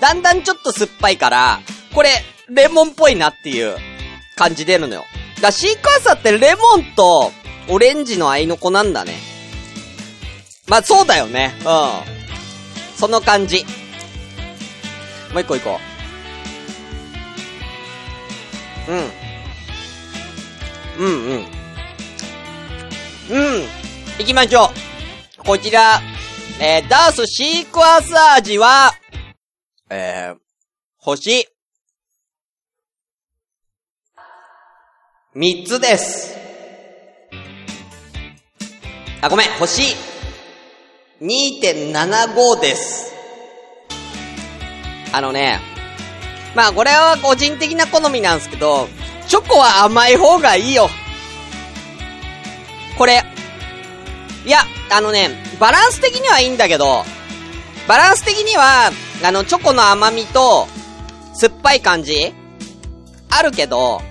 [0.00, 1.60] だんだんちょっと酸っぱいから、
[1.94, 2.10] これ、
[2.48, 3.76] レモンっぽいなっていう
[4.36, 5.04] 感じ出るのよ。
[5.36, 7.32] だからシークワーサーってレモンと
[7.68, 9.16] オレンジの合いの子なんだね。
[10.68, 11.54] まあ、そうだよね。
[11.60, 12.98] うん。
[12.98, 13.64] その感じ。
[15.32, 15.80] もう一個行こ
[18.88, 18.92] う。
[18.92, 18.98] うん。
[20.98, 21.46] うんうん。
[23.30, 23.62] うん。
[24.18, 24.70] 行きましょ
[25.40, 25.44] う。
[25.44, 26.00] こちら、
[26.60, 28.92] えー、ダースシークワーサー味は、
[29.90, 30.38] えー、
[30.98, 31.48] 星、
[35.34, 36.36] 三つです。
[39.22, 39.96] あ、ごめん、星、
[41.22, 43.11] 2.75です。
[45.12, 45.60] あのね、
[46.54, 48.88] まあこれは個人的な好みなんですけど、
[49.28, 50.88] チョコは甘い方がいいよ。
[52.98, 53.22] これ、
[54.44, 57.04] いや、あのね、バランス的にはいいんだけど、
[57.88, 58.90] バランス的には、
[59.24, 60.66] あの、チョコの甘みと、
[61.34, 62.34] 酸っぱい感じ
[63.30, 64.02] あるけど、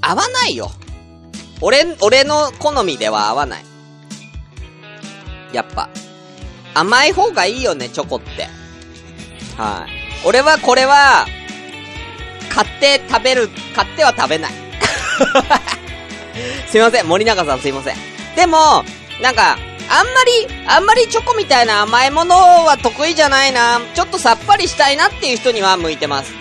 [0.00, 0.70] 合わないよ。
[1.60, 3.64] 俺、俺の好みでは合わない。
[5.52, 5.88] やっぱ。
[6.74, 8.48] 甘い方がいいよね、チョコって。
[9.56, 10.05] はい。
[10.26, 11.24] 俺はこれは、
[12.52, 14.52] 買って食べる、買っては食べない。
[16.66, 17.96] すいません、森永さんすいません。
[18.34, 18.84] でも、
[19.22, 19.56] なんか、
[19.88, 22.34] あんまり、あんまりチョコみたいな甘いもの
[22.64, 23.80] は得意じゃないな。
[23.94, 26.34] ちょっとさっぱりしたいなっていう人には向いてます。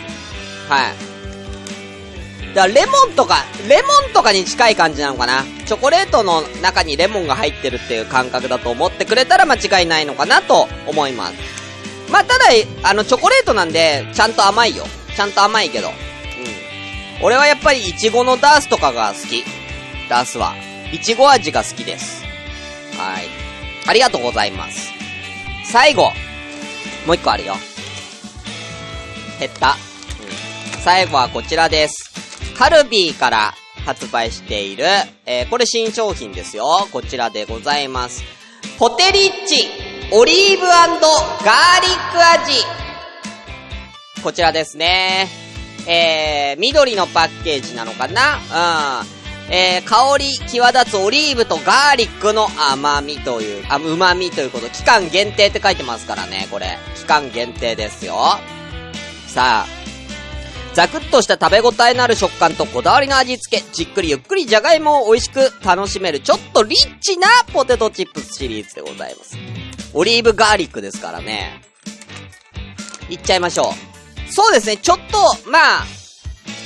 [0.67, 2.55] はい。
[2.55, 5.45] だからレモンとか、レモンとかに近い感じなのかな。
[5.67, 11.64] チョコレートの中にレモンが入ってるっていう感覚だと思ってくれたら間違いないのかなと思います。
[12.11, 12.45] まあ、ただ、
[12.83, 14.85] あの、チョコレートなんで、ちゃんと甘いよ。
[15.15, 15.89] ちゃんと甘いけど。
[15.89, 15.93] うん。
[17.23, 19.43] 俺はやっぱりイチゴのダースとかが好き。
[20.09, 20.53] ダースは。
[20.91, 22.23] イチゴ味が好きです。
[22.97, 23.25] はい。
[23.87, 24.91] ありがとうございます。
[25.65, 26.11] 最後。
[27.05, 27.55] もう一個あるよ。
[29.39, 29.69] 減った。
[29.69, 30.81] うん。
[30.81, 32.11] 最後はこちらです。
[32.57, 33.53] カルビーから
[33.85, 34.85] 発売している、
[35.25, 36.87] えー、これ新商品ですよ。
[36.91, 38.23] こちらでございます。
[38.79, 39.69] ポテリッチ、
[40.11, 42.63] オリーブガーリック味。
[44.21, 45.27] こちらですね。
[45.87, 49.01] えー、緑のパッケージなのかな？
[49.01, 49.51] うん。
[49.51, 56.77] えー、香り際立つオリーブとガーリックの甘みという、あ、旨みということ、期間限定って書いてますからね、これ。
[56.95, 58.15] 期間限定ですよ。
[59.27, 59.67] さあ、
[60.73, 69.37] ザクッとした食べ応えのある食感とこだわりの味付け、じっくりゆっくりじゃがいもを美味しく楽しめる、ちょっとリッチなポテトチップスシリーズでございます。
[69.95, 71.61] オリーブガーリックですからね。
[73.09, 73.71] いっちゃいましょ
[74.29, 74.31] う。
[74.31, 75.85] そうですね、ちょっと、まあ、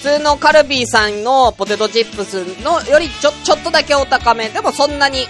[0.02, 4.50] 普通のカルビーさんのポテトチップスのよりちょ、ちょっとだけお高め。
[4.50, 5.28] でもそんなに、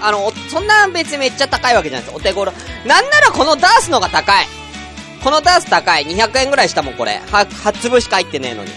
[0.00, 2.16] あの、そんな別にめっちゃ高いわけじゃないです。
[2.16, 2.52] お手頃。
[2.84, 4.46] なんならこのダースのが高い。
[5.22, 6.06] このダース高い。
[6.06, 7.20] 200円ぐらいしたもん、これ。
[7.30, 8.72] は、は粒しか入ってねえのに。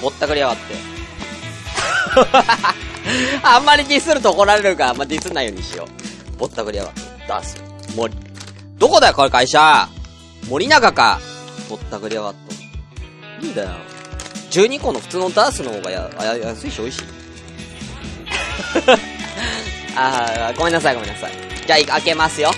[0.00, 0.74] ぼったくりやがって。
[3.42, 6.38] あんまりディスると怒られるから、あディスないようにしよう。
[6.38, 7.15] ぼったくりやがって。
[7.28, 7.62] ダース。
[7.94, 8.14] 森。
[8.78, 9.88] どこだよ、これ会社。
[10.48, 11.18] 森永か。
[11.68, 12.54] ぼったくりやがって。
[13.44, 13.70] いいんだよ。
[14.50, 17.04] 12個の普通のダースの方がや、安いし美味しい。
[19.96, 21.32] あー、ごめんなさいごめんなさい。
[21.66, 22.50] じゃあ、開けますよ。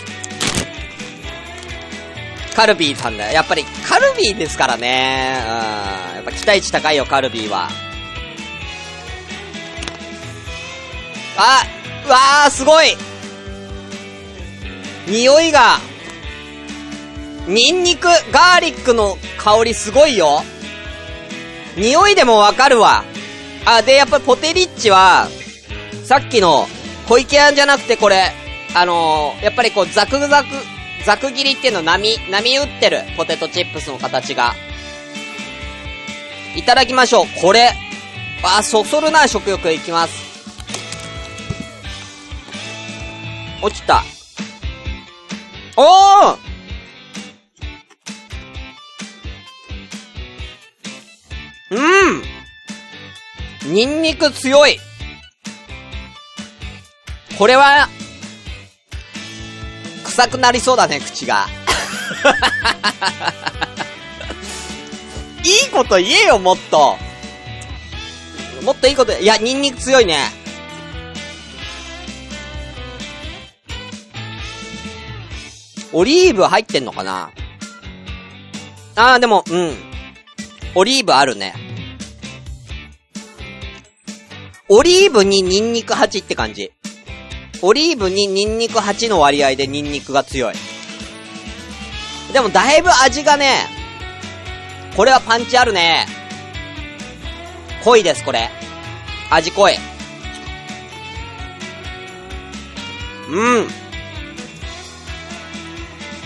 [2.55, 3.33] カルビーさんだよ。
[3.33, 5.39] やっぱり、カルビーですからね。
[5.41, 6.17] うん。
[6.17, 7.69] やっぱ期待値高いよ、カルビーは。
[11.37, 11.63] あ、
[12.05, 12.97] うわー、すごい
[15.09, 15.79] 匂いが、
[17.47, 20.43] ニンニク、ガーリックの香りすごいよ。
[21.77, 23.05] 匂いでもわかるわ。
[23.65, 25.29] あ、で、やっぱりポテリッチは、
[26.05, 26.67] さっきの
[27.09, 28.33] 小池屋じゃなくてこれ、
[28.75, 30.49] あのー、やっぱりこうザクザク、
[31.07, 34.55] ザク切りっていうの波、波打ってるポテトチップスの形が。
[36.55, 37.27] いただきましょう。
[37.41, 37.73] これ。
[38.43, 40.29] あ、そそるな、食欲いきます。
[43.63, 44.05] 落ちた。
[45.81, 46.39] おー
[51.71, 51.77] う
[53.71, 54.77] んニンニク強い
[57.39, 57.89] これは、
[60.03, 61.47] 臭くなりそうだね、口が。
[65.45, 66.99] いいこと言えよ、もっと。
[68.65, 70.38] もっといいこと、いや、ニンニク強いね。
[75.93, 77.31] オリーブ入ってんのかな？
[78.97, 79.77] あー、でも、うん。
[80.75, 81.55] オリーブあるね。
[84.69, 86.73] オリーブにニンニク8って感じ。
[87.63, 90.55] オリーブにニンニク8の割合でニンニクが強い。
[92.33, 93.67] でもだいぶ味がね、
[94.97, 96.07] これはパンチあるね。
[97.83, 98.51] 濃いです、これ。
[99.31, 99.77] 味濃い。
[103.31, 103.69] うん。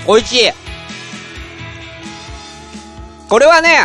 [0.07, 0.53] 美味しい。
[3.29, 3.79] これはね、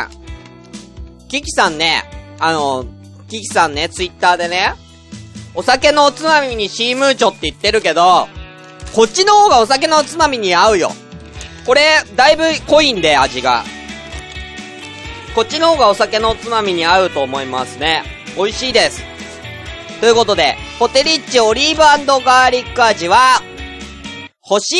[1.29, 2.03] キキさんね、
[2.39, 2.85] あの、
[3.29, 4.73] キキさんね、ツイッターでね、
[5.55, 8.27] お酒のおつまみにシームーチョって言ってるけど、
[8.93, 10.91] こっちの方がお酒のおつまみに合うよ。
[11.65, 13.63] これ、だいぶ濃いんで、味が。
[15.35, 18.03] こっちの方がお酒のおつまみに合うと思いますね。
[18.35, 19.03] 美味しいです。
[19.99, 21.79] ということで、ポテリッチオリーブ
[22.23, 23.41] ガーリック味は、
[24.41, 24.75] 星、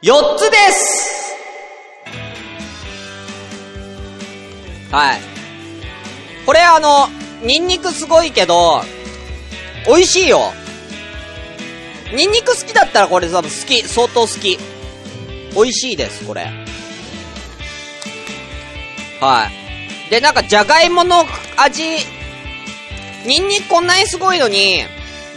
[0.00, 1.34] 4つです
[4.92, 5.20] はい。
[6.46, 7.08] これあの、
[7.42, 8.82] ニンニクすごいけど、
[9.86, 10.52] 美味しいよ。
[12.14, 14.56] ニンニク好きだったらこれ多分好き、相当好き。
[15.54, 16.48] 美味しいです、これ。
[19.20, 19.48] は
[20.06, 20.10] い。
[20.10, 21.24] で、なんか、じゃがいもの
[21.56, 21.82] 味、
[23.26, 24.84] ニンニクこんなにすごいのに、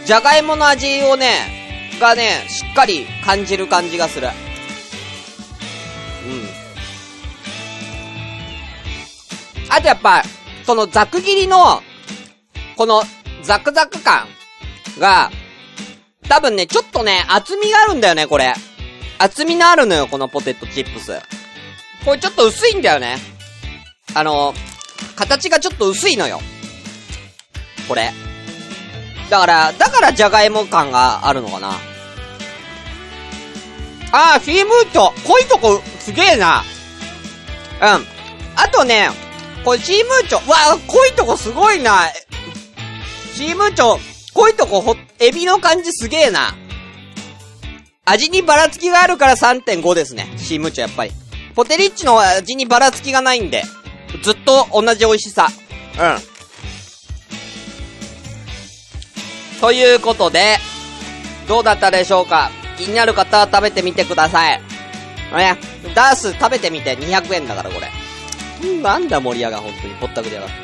[0.04, 4.28] じゃがいもの味をね、がね、しっかり感じる感じがする。
[9.74, 10.22] あとやっぱ、
[10.64, 11.82] そのザク切りの、
[12.76, 13.02] この
[13.42, 14.28] ザクザク感
[14.98, 15.30] が、
[16.28, 18.54] 多分ね、ちょっとね、厚みがあるんだよね、これ。
[19.18, 21.18] 厚みのあるのよ、このポテトチップス。
[22.04, 23.16] これちょっと薄いんだよね。
[24.14, 24.52] あの、
[25.16, 26.40] 形がちょっと薄いのよ。
[27.88, 28.12] これ。
[29.30, 31.70] だから、だからじゃがいも感があるのかな。
[34.12, 36.62] あー、フィームート濃いとこ、すげえな。
[37.80, 38.06] うん。
[38.56, 39.08] あとね、
[39.64, 42.08] これチームーチョ、わあ、濃いとこすごいな。
[43.36, 43.98] チームーチョ、
[44.34, 46.54] 濃いとこほ、エビの感じすげえな。
[48.04, 50.28] 味にばらつきがあるから3.5ですね。
[50.36, 51.12] チームーチョやっぱり。
[51.54, 53.62] ポテリッチの味にばらつきがないんで、
[54.22, 55.48] ずっと同じ美味しさ。
[56.00, 56.04] う
[59.58, 59.60] ん。
[59.60, 60.58] ということで、
[61.46, 62.50] どうだったでしょうか？
[62.76, 64.60] 気になる方は食べてみてください。
[65.36, 65.56] ね、
[65.94, 67.88] ダース食べてみて200円だからこれ。
[68.82, 70.54] なんだ森屋が本当にぼったくりやがって。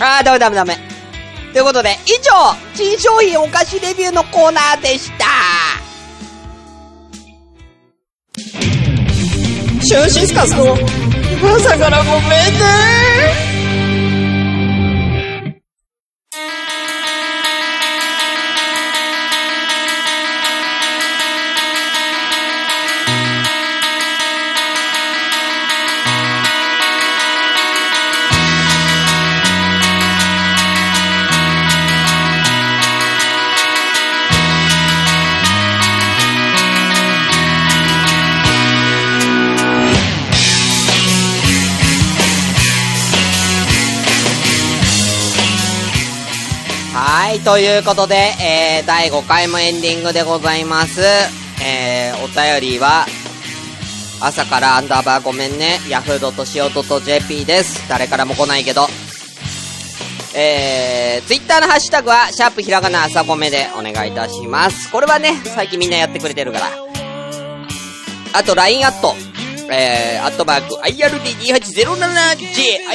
[0.00, 0.78] あー、ダメダメダメ。
[1.52, 2.30] ということで、以上、
[2.74, 5.26] 新商品お菓子レビューのコーナーでした。
[9.82, 10.76] シューシスカスの
[11.56, 13.49] 朝からごめんね
[47.50, 51.00] ということで、えー、第5回もエンディングでございます。
[51.60, 53.06] えー、お便りは、
[54.20, 57.88] 朝からアンダーバーごめんね、ヤフードとしおとと JP です。
[57.88, 58.86] 誰からも来ないけど。
[60.32, 64.88] えー、ツイッターのハッシュタグは、シャープひらがな朝ごめでお願いいたします。
[64.92, 66.70] これはね、最近みんなやってくれてるから。
[68.32, 69.16] あと、LINE アット。
[69.72, 72.86] えー、アットマーク、IRD2807J、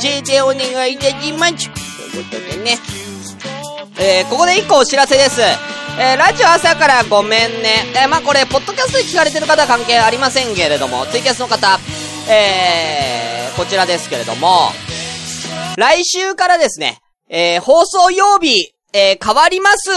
[0.00, 1.85] IRD2807J でお願いいたします。
[1.96, 2.78] ということでね。
[3.98, 5.40] えー、ここで一個お知らせです。
[5.98, 7.86] えー、ラジオ朝からごめんね。
[7.94, 11.78] えー、まあこれ、ポッドキャストで聞かれてる方は関係ありませんけれども、ツイキャスの方、
[12.28, 14.70] えー、こちらですけれども、
[15.78, 19.90] 来週からですね、えー、放送曜日、えー、変わります。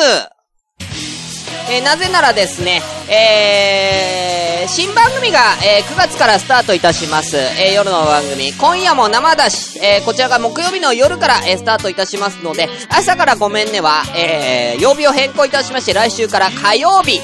[1.72, 7.38] えーなぜならですね、えー、新番組が、えー9月からスタートいたします。
[7.38, 17.20] えー夜の番組、今夜も生だし、えーこちらが木曜日の夜から、えースタートいたしますので、朝からごめんねは、えー曜日を変更いたしまして、来週から火曜日、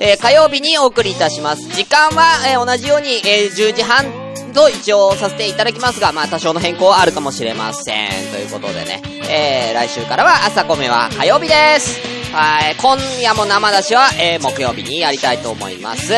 [0.00, 1.62] えー火曜日にお送りいたします。
[1.68, 4.04] 時間は、えー同じように、えー10時半
[4.54, 8.10] と一応させていただきますが、まあ多少の変更はあるかもしれません。
[8.32, 12.00] ということでね、えー来週からは朝ごめは火曜日です。
[12.32, 16.12] はい、今夜も生出しは、えー木曜日にやりたいと思います。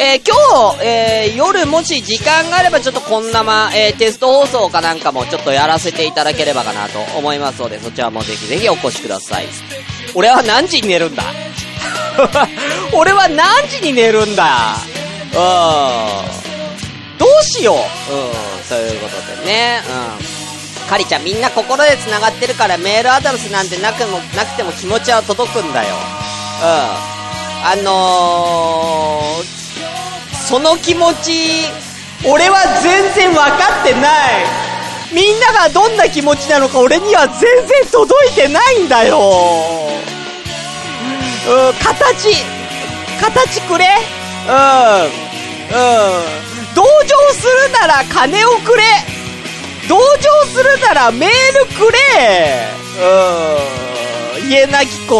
[0.00, 9.46] えー今日、えー夜もし時間があればちょっとこんなま、えーテスト放送かなんかもちょっとやらせていただければかなと思いますので、そちらもぜひぜひお越しください。
[10.14, 11.24] 俺は何時に寝るんだ？
[12.94, 14.76] 俺は何時に寝るんだ？
[15.32, 15.38] うん。
[17.18, 19.82] どうしよううん、ということでね、
[20.84, 20.88] うん。
[20.88, 25.88] カリちゃんみんな心で繋がってるからメールアドレスなんてなくも、なくても気持ちは届くんだよ。
[26.62, 27.18] うん。
[27.60, 29.57] あのー、
[30.48, 31.68] その気持ち、
[32.26, 34.68] 俺は全然わかってない。
[35.12, 39.18] みんながどんな気持ちなのか俺には全然届いてないんだよ。
[41.48, 42.32] うん、形、
[43.20, 43.84] 形くれ
[44.48, 45.10] うん、うん。
[46.74, 48.82] 同情するなら金をくれ
[49.86, 51.98] 同情するならメールくれ
[54.40, 55.14] うん、家なき子。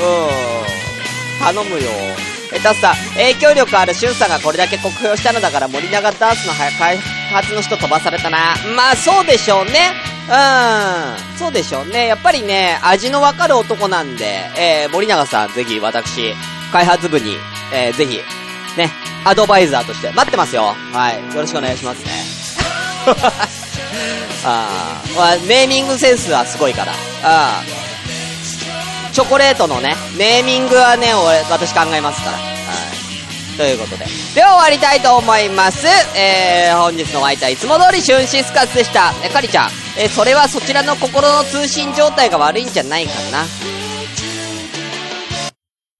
[0.00, 2.27] うん、頼むよ。
[2.58, 6.98] え、タスさ、影響力あるシュンさんがこれだけ酷評したのだから森永ダースの開
[7.32, 8.54] 発の人飛ばされたな。
[8.74, 9.92] まあ、そうでしょうね。
[10.28, 11.38] うん。
[11.38, 12.06] そうでしょうね。
[12.06, 14.24] やっぱりね、味のわかる男なんで、
[14.58, 16.34] えー、森永さん、ぜひ私、
[16.72, 17.36] 開発部に、
[17.72, 18.18] えー、ぜひ、
[18.76, 18.90] ね、
[19.24, 20.74] アドバイザーとして待ってますよ。
[20.92, 21.16] はい。
[21.34, 22.10] よろしくお願いしますね。
[24.44, 26.92] ああ、ネーミングセンスはすごいから。
[27.22, 27.87] あー
[29.18, 32.36] チョコレートのね、ネーミングはね、俺、私考えますから。
[32.36, 32.44] は
[33.52, 33.56] い。
[33.56, 34.06] ということで。
[34.32, 35.88] では終わりたいと思います。
[36.16, 39.12] えー、本日のお相手はいつも通りシュンシスカスでした。
[39.24, 43.44] え、カリちゃん、えーそれはそちらの心の通信状態が悪いんじゃないかな。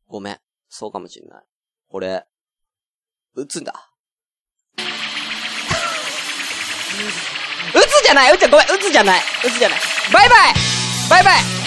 [0.07, 0.39] ごめん。
[0.69, 1.43] そうかもしんない。
[1.91, 2.25] これ、
[3.35, 3.91] 打つんだ。
[7.75, 9.79] 打つじゃない打つ、ごめん、打つじゃない打つじゃない
[10.13, 10.39] バイバイ
[11.11, 11.58] バイバイ